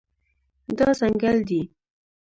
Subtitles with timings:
[0.77, 1.61] دا ځنګل دی